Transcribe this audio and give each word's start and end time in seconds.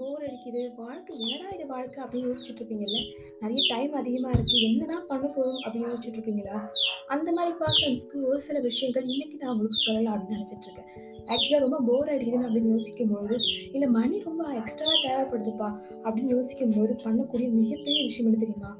போர் 0.00 0.22
அடிக்குது 0.22 0.60
வாழ்க்கை 0.76 1.18
என்னடா 1.18 1.48
இது 1.54 1.66
வாழ்க்கை 1.66 2.04
அப்படின்னு 2.04 2.28
யோசிச்சுட்டு 2.28 2.60
இருப்பீங்கல்ல? 2.60 2.98
நிறைய 3.40 3.74
டைம் 3.74 3.92
அதிகமாக 3.92 4.36
இருக்குது 4.36 4.60
என்னதான் 4.60 5.06
பண்ண 5.06 5.26
போகிறோம் 5.26 5.58
அப்படின்னு 5.64 5.90
யோசிச்சுட்டு 5.90 6.18
இருப்பீங்களா? 6.20 6.58
அந்த 7.06 7.32
மாதிரி 7.32 7.56
பர்சன்ஸ்க்கு 7.60 8.22
ஒரு 8.22 8.40
சில 8.40 8.60
விஷயங்கள் 8.60 9.04
இன்னைக்கு 9.04 9.36
நான் 9.36 9.52
உங்களுக்கு 9.52 9.78
சொல்லலாம் 9.78 10.14
அப்படின்னு 10.14 10.38
நினச்சிட்டு 10.38 10.66
இருக்கேன். 10.68 10.90
ஆக்சுவலாக 11.26 11.58
ரொம்ப 11.58 11.80
போர் 11.86 12.08
அடிக்குதுன்னு 12.08 12.48
அப்படின்னு 12.48 12.70
யோசிக்கும் 12.70 13.10
பொழுது 13.10 13.36
இல்லை 13.72 13.88
மணி 13.88 14.22
ரொம்ப 14.22 14.44
எக்ஸ்ட்ரா 14.52 14.86
தேவைப்படுதுப்பா 15.04 15.68
அப்படின்னு 16.04 16.34
யோசிக்கும் 16.36 16.74
போது 16.76 16.96
பண்ணக்கூடிய 17.04 17.50
மிகப்பெரிய 17.50 18.04
விஷயம் 18.04 18.32
என்ன 18.32 18.44
தெரியுமா? 18.44 18.78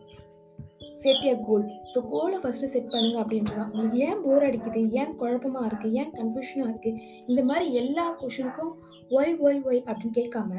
செட் 1.03 1.25
எ 1.31 1.35
கோல் 1.47 1.65
ஸோ 1.93 1.99
கோலை 2.13 2.39
ஃபஸ்ட்டு 2.43 2.71
செட் 2.73 2.91
பண்ணுங்க 2.93 3.19
அப்படின்றதான் 3.23 3.69
உங்களுக்கு 3.71 3.99
ஏன் 4.07 4.21
போர் 4.25 4.47
அடிக்குது? 4.49 4.81
ஏன் 5.01 5.13
குழப்பமா 5.21 5.61
இருக்குது 5.69 5.97
ஏன் 6.01 6.11
கன்ஃபியூஷனாக 6.19 6.71
இருக்குது 6.73 6.99
இந்த 7.31 7.41
மாதிரி 7.51 7.67
எல்லா 7.83 8.05
கொஷனுக்கும் 8.21 8.73
ஒய் 9.19 9.35
ஒய் 9.47 9.61
ஒய் 9.69 9.81
அப்படின்னு 9.89 10.17
கேட்காம 10.19 10.51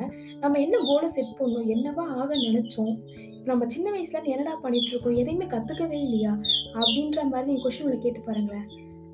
நம்ம 0.43 0.59
என்ன 0.59 0.77
கோலை 0.89 1.09
செட் 1.17 1.35
பண்ணணும் 1.39 1.69
என்னவா 1.75 2.05
ஆக 2.21 2.29
நினச்சோம்? 2.47 2.93
நம்ம 3.49 3.67
சின்ன 3.73 3.87
வயசுலேருந்து 3.93 4.33
என்னடா 4.35 4.55
பண்ணிட்டு 4.63 4.89
இருக்கோம்? 4.91 5.17
எதையுமே 5.21 5.45
கற்றுக்கவே 5.53 5.99
இல்லையா? 6.07 6.33
அப்படின்ற 6.81 7.19
மாதிரி 7.31 7.47
நீங்கள் 7.49 7.65
கொஷின் 7.65 7.85
உள்ள 7.87 7.97
கேட்டு 7.97 8.21
பாருங்களேன். 8.27 8.67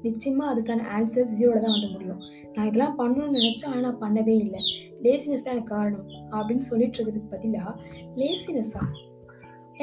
நிச்சயமாக 0.03 0.51
அதுக்கான 0.53 0.87
ஆன்சர் 0.97 1.29
ஜீரோவில் 1.37 1.65
தான் 1.65 1.75
வந்து 1.75 1.91
முடியும். 1.93 2.19
நான் 2.55 2.67
இதெல்லாம் 2.69 2.97
பண்ணணும்னு 2.99 3.37
நினச்சேன் 3.39 3.69
ஆனால் 3.71 3.85
நான் 3.87 4.01
பண்ணவே 4.05 4.35
இல்லை. 4.45 4.61
லேசினஸ் 5.05 5.45
தான் 5.45 5.55
எனக்கு 5.55 5.73
காரணம். 5.75 6.05
அப்படின்னு 6.37 6.65
சொல்லிட்டு 6.71 6.97
இருக்கிறதுக்கு 6.97 7.33
பதிலாக 7.35 7.73
லேசினஸா 8.21 8.83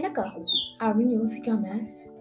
எனக்கா 0.00 0.24
அப்படின்னு 0.84 1.18
யோசிக்காம 1.20 1.64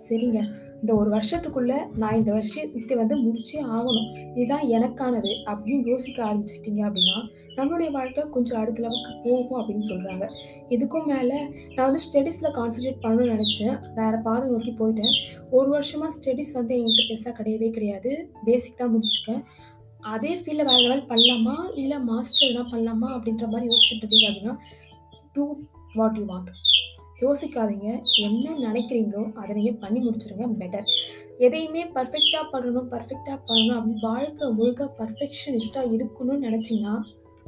சரிங்க 0.08 0.40
இந்த 0.82 0.92
ஒரு 1.00 1.10
வருஷத்துக்குள்ள 1.14 1.74
நான் 2.02 2.18
இந்த 2.20 2.32
வருஷத்தை 2.32 2.96
வந்து 3.02 3.16
முடிச்சே 3.24 3.60
ஆகணும். 3.76 4.10
இதுதான் 4.36 4.66
எனக்கானது 4.76 5.32
அப்படின்னு 5.52 5.92
யோசிக்க 5.92 6.18
ஆரம்பிச்சிட்டீங்க 6.30 6.82
அப்படின்னா 6.88 7.20
நம்மளுடைய 7.58 7.90
வாழ்க்கை 7.92 8.24
கொஞ்சம் 8.36 8.60
அடுத்த 8.62 8.82
லெவலுக்கு 8.84 9.14
போகும் 9.26 9.60
அப்படின்னு 9.60 9.86
சொல்கிறாங்க 9.92 10.26
இதுக்கும் 10.76 11.08
மேலே 11.12 11.38
நான் 11.76 11.88
வந்து 11.88 12.04
ஸ்டடீஸில் 12.06 12.56
கான்சன்ட்ரேட் 12.58 13.04
பண்ணணும்னு 13.06 13.34
நினச்சேன். 13.36 13.78
வேறு 14.00 14.20
பாதை 14.28 14.46
நோக்கி 14.52 14.74
போயிட்டேன். 14.82 15.16
ஒரு 15.58 15.70
வருஷமாக 15.70 16.12
ஸ்டடீஸ் 16.18 16.52
வந்து 16.60 16.76
என்கிட்ட 16.78 17.04
பெருசாக 17.10 17.36
கிடையவே 17.40 17.70
கிடையாது. 17.78 18.14
பேசிக் 18.46 18.80
தான் 18.82 18.94
முடிச்சிருக்கேன். 18.96 19.44
அதே 20.14 20.34
ஃபீல்டில் 20.36 20.70
வேறு 20.72 20.84
லெவல் 20.86 21.10
பண்ணலாமா? 21.14 21.58
இல்லை 21.76 22.00
மாஸ்டர் 22.12 22.50
எதனா 22.50 22.66
பண்ணலாமா 22.74 23.10
அப்படின்ற 23.18 23.48
மாதிரி 23.54 23.72
யோசிச்சுட்டு 23.72 24.04
இருக்கீங்க 24.04 24.30
அப்படின்னா 24.32 24.56
டூ 25.34 25.46
வாட் 26.00 26.18
யூ 26.20 26.26
வாண்ட் 26.34 26.52
யோசிக்காதீங்க. 27.22 27.90
என்ன 28.26 28.56
நினைக்கிறீங்களோ 28.68 29.24
அதை 29.34 29.52
நீங்கள் 29.56 29.80
பண்ணி 29.80 30.00
முடிச்சிடுங்க 30.06 30.48
பெட்டர் 30.62 30.88
எதையுமே 31.38 31.84
பர்ஃபெக்டாக 31.84 32.46
பண்ணணும் 32.54 32.90
பர்ஃபெக்டாக 32.94 33.38
பண்ணணும் 33.48 33.78
அப்படின்னு 33.78 34.06
வாழ்க்கை 34.10 34.50
முழுக்க 34.50 34.90
பர்ஃபெக்ஷனிஸ்டாக 35.00 35.94
இருக்கணும்னு 35.98 36.46
நினச்சிங்கன்னா 36.48 36.96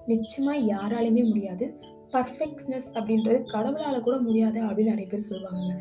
நிச்சயமாக 0.08 0.58
யாராலையுமே 0.74 1.24
முடியாது. 1.28 1.68
பர்ஃபெக்ட்னஸ் 2.12 2.90
அப்படின்றது 2.94 3.40
கடவுளால் 3.44 4.02
கூட 4.02 4.18
முடியாது 4.18 4.60
அப்படின்னு 4.62 4.94
நிறைய 4.94 5.08
பேர் 5.08 5.30
சொல்லுவாங்க. 5.32 5.74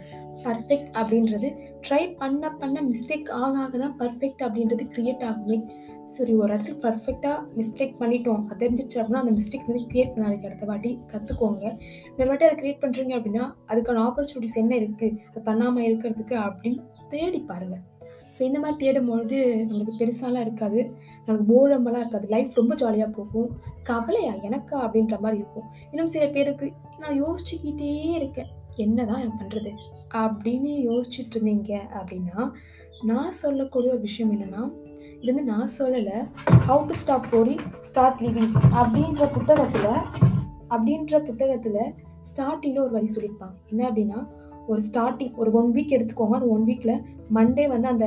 பர்ஃபெக்ட் 0.46 0.90
அப்படின்றது. 1.00 1.48
ட்ரை 1.86 2.16
பண்ண 2.16 2.50
பண்ண 2.50 2.82
மிஸ்டேக் 2.82 3.30
ஆக 3.30 3.58
ஆக 3.58 3.78
தான் 3.78 3.96
பர்ஃபெக்ட் 4.02 4.44
அப்படின்றது 4.46 4.86
க்ரியேட் 4.94 5.24
ஆகுமே. 5.30 5.58
சரி 6.06 6.32
ஒரு 6.34 6.50
இடத்துல 6.54 6.74
பர்ஃபெக்டாக 6.84 7.36
மிஸ்டேக் 7.58 7.94
பண்ணிட்டோம். 8.00 8.42
அது 8.48 8.58
தெரிஞ்சிச்சு 8.62 8.98
அப்படின்னா 9.00 9.22
அந்த 9.24 9.34
மிஸ்டேக் 9.38 9.68
வந்து 9.68 9.86
க்ரியேட் 9.92 10.12
பண்ணாதீங்க. 10.14 10.48
அடுத்த 10.50 10.66
வாட்டி 10.66 10.98
கற்றுக்கோங்க 11.12 11.64
இந்த 12.10 12.24
வாட்டி 12.24 12.44
அதை 12.48 12.56
க்ரியேட் 12.60 12.82
பண்ணுறீங்க 12.84 13.14
அப்படின்னா 13.18 13.46
அதுக்கான 13.68 14.04
ஆப்பர்ச்சுனிட்டிஸ் 14.08 14.60
என்ன 14.64 14.74
இருக்குது 14.76 15.18
அது 15.30 15.42
பண்ணாமல் 15.42 15.86
இருக்கிறதுக்கு 15.88 16.36
அப்படின்னு 16.46 16.82
தேடி 17.08 17.40
பாருங்கள் 17.40 17.82
ஸோ 18.38 18.42
இந்த 18.42 18.58
மாதிரி 18.60 18.76
தேடும்பொழுது 18.84 19.38
நம்மளுக்கு 19.66 19.98
பெருசாலாம் 19.98 20.40
இருக்காது. 20.40 20.80
நம்மளுக்கு 21.26 21.48
போரமெல்லாம் 21.52 22.00
இருக்காது. 22.00 22.26
லைஃப் 22.26 22.52
ரொம்ப 22.54 22.74
ஜாலியாக 22.74 23.10
போகும். 23.10 23.50
கவலையா? 23.82 24.32
எனக்கா? 24.48 24.76
அப்படின்ற 24.86 25.18
மாதிரி 25.20 25.40
இருக்கும். 25.42 25.68
இன்னும் 25.90 26.06
சில 26.06 26.26
பேருக்கு 26.26 26.72
நான் 26.98 27.20
யோசிச்சுக்கிட்டே 27.22 27.92
இருக்கேன். 28.14 28.50
என்னதான் 28.76 29.22
நான் 29.24 29.38
பண்ணுறது 29.38 29.72
அப்படின்னு 30.22 30.72
யோசிச்சுட்டு 30.88 31.34
இருந்தீங்க 31.36 31.72
அப்படின்னா 31.98 32.40
நான் 33.10 33.38
சொல்லக்கூடிய 33.42 33.92
ஒரு 33.94 34.02
விஷயம் 34.08 34.32
என்னென்னா 34.34 34.62
இது 35.20 35.32
வந்து 35.32 35.50
நான் 35.52 35.74
சொல்லலை. 35.78 36.18
How 36.68 36.82
to 36.88 36.94
stop 37.02 37.28
Pori 37.32 37.54
start 37.88 38.22
living 38.24 38.54
அப்படின்ற 38.80 39.26
புத்தகத்தில் 39.36 40.00
அப்படின்ற 40.74 41.18
புத்தகத்தில் 41.28 41.80
ஸ்டார்டிங்கில் 42.30 42.84
ஒரு 42.86 42.92
வரி 42.96 43.08
சொல்லியிருப்பாங்க. 43.14 43.54
என்ன 43.70 43.82
அப்படின்னா 43.90 44.20
ஒரு 44.66 44.80
ஸ்டார்டிங் 44.88 45.34
ஒரு 45.42 45.50
ஒன் 45.60 45.70
வீக் 45.76 45.94
எடுத்துக்கோங்க. 45.96 46.36
அந்த 46.38 46.50
ஒன் 46.56 46.66
வீக்கில் 46.68 47.02
மண்டே 47.36 47.64
வந்து 47.74 47.88
அந்த 47.88 48.06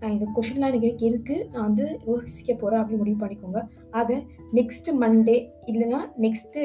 நான் 0.00 0.14
இந்த 0.16 0.26
கொஷின்லாம் 0.36 0.70
எனக்கு 0.70 1.06
இருக்குது 1.10 1.46
நான் 1.52 1.66
வந்து 1.68 1.86
யோசிக்க 2.06 2.50
போகிறேன் 2.54 2.80
அப்படின்னு 2.80 3.02
முடிவு 3.02 3.20
பண்ணிக்கோங்க. 3.22 3.60
அதை 4.00 4.16
நெக்ஸ்ட்டு 4.58 4.96
மண்டே 5.02 5.36
இல்லைன்னா 5.70 6.00
நெக்ஸ்ட்டு 6.24 6.62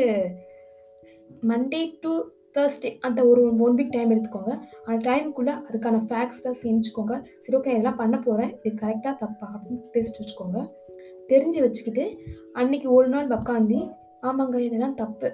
மண்டே 1.51 1.81
டு 2.05 2.11
தேர்ஸ்டே 2.55 2.89
அந்த 2.99 3.25
ஒரு 3.25 3.41
ஒன் 3.65 3.75
வீக் 3.75 3.93
டைம் 3.95 4.11
எடுத்துக்கோங்க. 4.13 4.53
அந்த 4.85 4.99
டைமுக்குள்ளே 5.09 5.53
அதுக்கான 5.67 5.99
ஃபேக்ஸ் 6.07 6.43
தான் 6.45 6.57
சேமிச்சுக்கோங்க. 6.63 7.15
சரி 7.43 7.57
ஓகே 7.57 7.69
நான் 7.69 7.79
இதெல்லாம் 7.79 7.99
பண்ண 8.01 8.19
போகிறேன் 8.19 8.51
இது 8.63 8.75
கரெக்டாக 8.81 9.15
தப்பா 9.17 9.47
அப்படின்னு 9.55 9.81
பேசிட்டு 9.95 10.21
வச்சுக்கோங்க. 10.21 10.59
தெரிஞ்சு 11.29 11.59
வச்சுக்கிட்டு 11.61 12.05
அன்னைக்கு 12.53 12.93
ஒரு 12.93 13.07
நாள் 13.07 13.27
உக்காந்து 13.27 13.79
ஆமாங்க 14.21 14.57
இதெல்லாம் 14.59 14.95
தப்பு. 14.95 15.29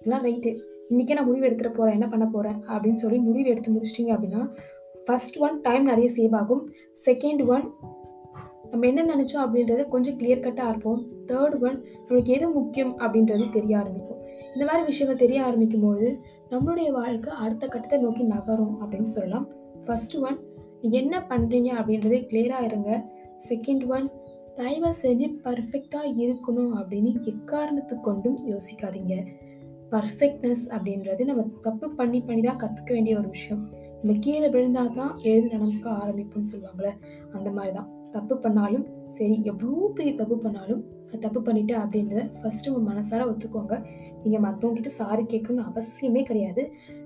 இதெல்லாம் 0.00 0.24
ரைட்டு 0.26 0.50
இன்றைக்கே 0.90 1.14
நான் 1.14 1.26
முடிவு 1.26 1.46
எடுத்துகிட்டு 1.48 1.76
போகிறேன் 1.76 1.96
என்ன 1.98 2.08
பண்ண 2.08 2.26
போகிறேன் 2.26 2.58
அப்படின்னு 2.68 3.02
சொல்லி 3.02 3.18
முடிவு 3.18 3.48
எடுத்து 3.48 3.74
முடிச்சிட்டிங்க 3.74 4.12
அப்படின்னா 4.16 4.42
ஃபர்ஸ்ட் 5.06 5.38
ஒன் 5.38 5.60
டைம் 5.60 5.84
நிறைய 5.84 6.08
சேவ் 6.16 6.34
ஆகும். 6.36 6.62
செகண்ட் 7.06 7.42
ஒன் 7.46 7.64
நம்ம 8.70 8.86
என்ன 8.86 9.02
நினச்சோம் 9.14 9.44
அப்படின்றது 9.44 9.82
கொஞ்சம் 9.88 10.18
கிளியர் 10.20 10.44
கட்டாக 10.46 10.68
இருப்போம். 10.68 11.00
தேர்ட் 11.30 11.56
ஒன் 11.66 11.78
நம்மளுக்கு 12.04 12.34
எது 12.36 12.50
முக்கியம் 12.50 12.92
அப்படின்றது 12.98 13.44
தெரிய 13.50 13.78
ஆரம்பிக்கும். 13.78 14.20
இந்த 14.54 14.64
மாதிரி 14.66 14.82
விஷயங்கள் 14.90 15.22
தெரிய 15.24 15.44
ஆரம்பிக்கும் 15.44 15.86
போது 15.86 16.08
நம்மளுடைய 16.50 16.90
வாழ்க்கை 16.90 17.32
அடுத்த 17.44 17.64
கட்டத்தை 17.66 17.98
நோக்கி 18.00 18.22
நகரும் 18.22 18.74
அப்படின்னு 18.82 19.10
சொல்லலாம். 19.16 19.46
ஃபர்ஸ்ட் 19.84 20.16
ஒன் 20.16 20.38
என்ன 20.80 21.26
பண்ணுறீங்க 21.30 21.70
அப்படின்றதே 21.80 22.20
கிளியராக 22.30 22.68
இருங்க. 22.70 22.90
செகண்ட் 23.48 23.86
ஒன் 23.88 24.06
தயவு 24.58 24.90
செஞ்சு 25.02 25.26
பர்ஃபெக்டாக 25.44 26.10
இருக்கணும் 26.24 26.74
அப்படின்னு 26.80 27.12
எக்காரணத்து 27.32 27.94
கொண்டும் 28.00 28.38
யோசிக்காதீங்க. 28.50 29.14
பர்ஃபெக்ட்னஸ் 29.92 30.66
அப்படின்றது 30.74 31.24
நம்ம 31.24 31.42
தப்பு 31.62 31.86
பண்ணி 31.90 32.20
பண்ணி 32.20 32.42
தான் 32.42 32.60
கற்றுக்க 32.62 32.90
வேண்டிய 32.92 33.18
ஒரு 33.18 33.28
விஷயம். 33.28 33.62
நம்ம 33.98 34.16
கீழே 34.20 34.48
விழுந்தால் 34.48 34.96
தான் 35.00 35.12
எழுந்து 35.22 35.50
நடக்க 35.56 35.90
ஆரம்பிப்போம்னு 35.90 36.52
சொல்லுவாங்களே 36.52 36.92
அந்த 37.32 37.50
மாதிரி 37.50 37.74
தான். 37.78 37.90
தப்பு 38.16 38.34
பண்ணாலும் 38.44 38.84
சரி 39.16 39.36
எவ்வளோ 39.50 39.88
பெரிய 39.98 40.12
தப்பு 40.20 40.36
பண்ணாலும் 40.44 40.82
நான் 41.08 41.24
தப்பு 41.26 41.40
பண்ணிட்டேன் 41.46 41.80
அப்படின்றத 41.82 42.22
ஃபஸ்ட்டு 42.38 42.70
உங்கள் 42.70 42.88
மனசார 42.90 43.20
ஒத்துக்கோங்க. 43.30 43.74
நீங்கள் 44.22 44.42
மற்றவங்ககிட்ட 44.44 44.90
சாரி 45.00 45.22
கேட்கணும்னு 45.32 45.66
அவசியமே 45.70 46.22
கிடையாது. 46.30 46.62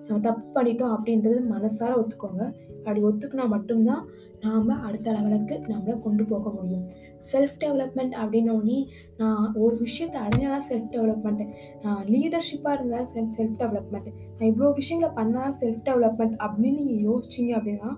நம்ம 0.07 0.21
தப்பு 0.29 0.47
பண்ணிட்டோம் 0.57 0.95
அப்படின்றது 0.97 1.39
மனசார 1.55 1.91
ஒத்துக்கோங்க. 2.01 2.45
அப்படி 2.79 3.01
ஒத்துக்கினா 3.09 3.47
மட்டும்தான் 3.55 4.03
நாம் 4.45 4.69
அடுத்த 4.87 5.13
லெவலுக்கு 5.17 5.55
நம்மளை 5.71 5.95
கொண்டு 6.05 6.25
போக 6.31 6.51
முடியும். 6.57 6.85
செல்ஃப் 7.31 7.57
டெவலப்மெண்ட் 7.65 8.15
அப்படின்னோடனே 8.21 8.79
நான் 9.21 9.47
ஒரு 9.63 9.75
விஷயத்தை 9.85 10.19
அடைஞ்சால் 10.27 10.55
தான் 10.57 10.67
செல்ஃப் 10.69 10.93
டெவலப்மெண்ட் 10.95 11.43
நான் 11.85 12.03
லீடர்ஷிப்பாக 12.13 12.77
இருந்தால் 12.79 13.09
செல்ஃப் 13.13 13.35
செல்ஃப் 13.39 13.59
டெவலப்மெண்ட் 13.63 14.09
நான் 14.37 14.49
இவ்வளோ 14.53 14.71
விஷயங்களை 14.81 15.11
பண்ணால் 15.19 15.57
செல்ஃப் 15.61 15.83
டெவலப்மெண்ட் 15.89 16.37
அப்படின்னு 16.47 16.81
நீங்கள் 16.81 17.05
யோசிச்சிங்க 17.09 17.53
அப்படின்னா 17.59 17.91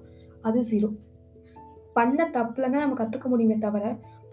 அது 0.48 0.60
ஜீரோ 0.70 0.90
பண்ண 1.96 2.26
தப்பில் 2.36 2.70
தான் 2.72 2.82
நம்ம 2.84 2.98
கற்றுக்க 3.02 3.28
முடியுமே 3.32 3.56
தவிர 3.66 3.84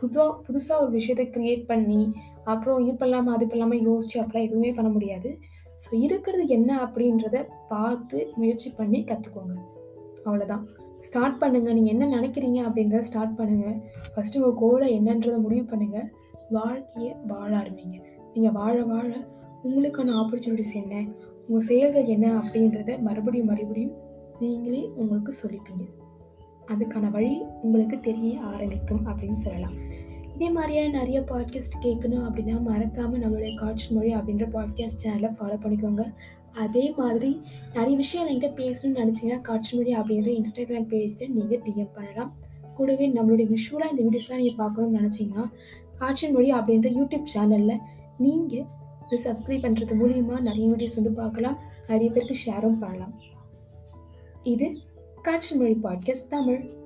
புதுவாக 0.01 0.31
புதுசாக 0.47 0.81
ஒரு 0.83 0.91
விஷயத்தை 0.97 1.25
க்ரியேட் 1.35 1.63
பண்ணி 1.69 2.01
அப்புறம் 2.53 2.81
இது 2.83 2.95
பண்ணலாமா 3.01 3.31
அது 3.37 3.45
பண்ணலாமா 3.45 3.77
யோசிச்சு 3.87 4.17
அப்படிலாம் 4.21 4.47
எதுவுமே 4.47 4.71
பண்ண 4.79 4.89
முடியாது. 4.95 5.29
ஸோ 5.83 5.89
இருக்கிறது 6.05 6.43
என்ன 6.57 6.69
அப்படின்றத 6.85 7.37
பார்த்து 7.71 8.19
முயற்சி 8.39 8.69
பண்ணி 8.77 8.99
கற்றுக்கோங்க 9.09 9.55
அவ்வளோதான் 10.27 10.63
ஸ்டார்ட் 11.07 11.39
பண்ணுங்கள் 11.41 11.75
நீங்கள் 11.77 11.93
என்ன 11.93 12.05
நினைக்கிறீங்க 12.17 12.59
அப்படின்றத 12.67 13.01
ஸ்டார்ட் 13.09 13.35
பண்ணுங்கள் 13.39 13.77
ஃபஸ்ட்டு 14.13 14.39
உங்கள் 14.39 14.59
கோலை 14.61 14.87
என்னன்றதை 14.99 15.39
முடிவு 15.45 15.65
பண்ணுங்கள் 15.71 16.07
வாழ்க்கையை 16.57 17.11
வாழ 17.31 17.49
ஆரம்பிங்க. 17.61 17.97
நீங்கள் 18.33 18.55
வாழ 18.59 18.75
வாழ 18.93 19.11
உங்களுக்கான 19.67 20.15
ஆப்பர்ச்சுனிட்டிஸ் 20.21 20.75
என்ன? 20.81 20.95
உங்கள் 21.47 21.67
செயல்கள் 21.69 22.11
என்ன 22.15 22.27
அப்படின்றத 22.41 22.91
மறுபடியும் 23.07 23.49
மறுபடியும் 23.51 23.95
நீங்களே 24.41 24.83
உங்களுக்கு 25.01 25.33
சொல்லிப்பீங்க. 25.43 25.85
அதுக்கான 26.73 27.11
வழி 27.11 27.33
உங்களுக்கு 27.65 27.99
தெரிய 27.99 28.39
ஆரம்பிக்கும் 28.51 29.03
அப்படின்னு 29.09 29.39
சொல்லலாம். 29.45 29.75
இதே 30.35 30.49
மாதிரியான 30.49 30.89
நிறைய 30.97 31.19
பாட்காஸ்ட் 31.29 31.77
கேட்கணும் 31.83 32.25
அப்படின்னா 32.27 32.55
மறக்காமல் 32.61 33.21
நம்மளுடைய 33.21 33.53
காட்சி 33.59 33.87
மொழி 33.95 34.11
அப்படின்ற 34.15 34.47
பாட்காஸ்ட் 34.55 35.03
சேனலை 35.03 35.29
ஃபாலோ 35.37 35.57
பண்ணிக்கோங்க. 35.63 36.03
அதே 36.63 36.83
மாதிரி 36.97 37.41
நிறைய 37.73 37.95
விஷயம் 37.97 38.27
என்கிட்ட 38.27 38.49
பேசணும்னு 38.59 39.01
நினச்சிங்கன்னா 39.01 39.39
காட்சி 39.41 39.71
மொழி 39.77 39.91
அப்படின்ற 39.99 40.29
இன்ஸ்டாகிராம் 40.39 40.89
பேஜில் 40.93 41.33
நீங்கள் 41.37 41.61
டிஎம் 41.65 41.93
பண்ணலாம். 41.93 42.31
கூடவே 42.77 43.05
நம்மளுடைய 43.13 43.47
விஷுவலாக 43.53 43.93
இந்த 43.93 44.03
வீடியோஸ்லாம் 44.07 44.41
நீங்கள் 44.41 44.61
பார்க்கணும்னு 44.63 44.99
நினச்சிங்கன்னா 44.99 45.45
காட்சி 45.95 46.31
மொழி 46.31 46.49
அப்படின்ற 46.53 46.89
யூடியூப் 46.99 47.31
சேனலில் 47.35 47.79
நீங்கள் 48.17 48.65
இது 49.05 49.17
சப்ஸ்கிரைப் 49.25 49.65
பண்ணுறது 49.65 49.95
மூலியமாக 50.01 50.39
நிறைய 50.39 50.65
வீடியோஸ் 50.71 50.97
வந்து 50.99 51.13
பார்க்கலாம். 51.21 51.57
நிறைய 51.87 52.09
பேருக்கு 52.11 52.35
ஷேரும் 52.45 52.79
பண்ணலாம். 52.83 53.13
இது 54.43 54.67
காட்சி 55.21 55.55
மொழி 55.55 55.77
பாட்காஸ்ட் 55.83 56.29
தமிழ். 56.29 56.76